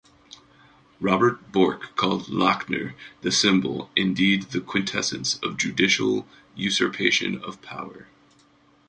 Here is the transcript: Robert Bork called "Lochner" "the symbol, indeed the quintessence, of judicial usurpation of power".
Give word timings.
Robert 0.99 1.51
Bork 1.51 1.95
called 1.95 2.23
"Lochner" 2.25 2.95
"the 3.21 3.31
symbol, 3.31 3.91
indeed 3.95 4.45
the 4.49 4.59
quintessence, 4.59 5.37
of 5.43 5.57
judicial 5.57 6.27
usurpation 6.55 7.37
of 7.43 7.61
power". 7.61 8.07